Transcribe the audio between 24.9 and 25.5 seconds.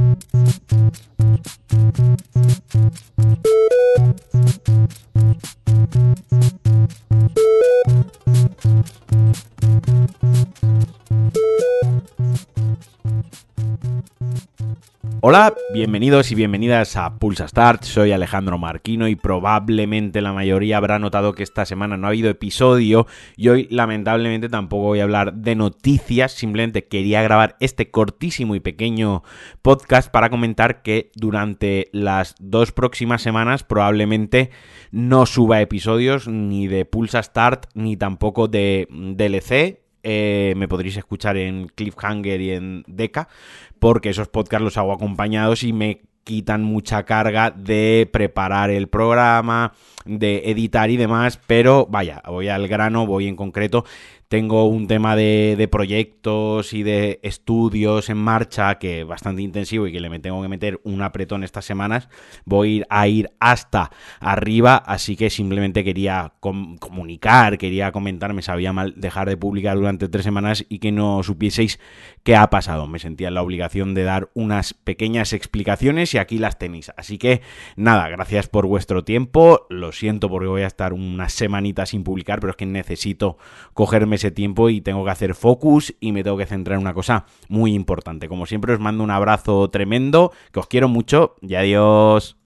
a hablar